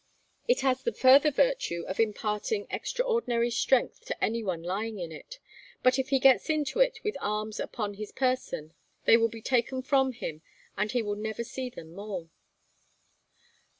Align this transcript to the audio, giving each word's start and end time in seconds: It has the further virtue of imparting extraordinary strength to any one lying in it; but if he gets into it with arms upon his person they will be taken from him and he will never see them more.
It 0.47 0.61
has 0.61 0.81
the 0.81 0.93
further 0.95 1.29
virtue 1.29 1.83
of 1.85 1.99
imparting 1.99 2.65
extraordinary 2.71 3.51
strength 3.51 4.03
to 4.05 4.23
any 4.23 4.43
one 4.43 4.63
lying 4.63 4.97
in 4.97 5.11
it; 5.11 5.37
but 5.83 5.99
if 5.99 6.09
he 6.09 6.17
gets 6.17 6.49
into 6.49 6.79
it 6.79 6.99
with 7.03 7.15
arms 7.21 7.59
upon 7.59 7.93
his 7.93 8.11
person 8.11 8.73
they 9.05 9.15
will 9.15 9.29
be 9.29 9.43
taken 9.43 9.83
from 9.83 10.13
him 10.13 10.41
and 10.75 10.91
he 10.91 11.03
will 11.03 11.13
never 11.17 11.43
see 11.43 11.69
them 11.69 11.93
more. 11.93 12.31